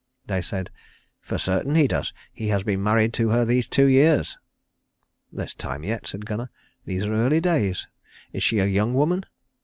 [0.25, 0.71] They said,
[1.19, 2.11] "For certain he does.
[2.33, 4.35] He has been married to her these two years."
[5.31, 6.49] "There's time yet," said Gunnar;
[6.85, 7.87] "these are early days.
[8.33, 9.25] Is she a young woman?"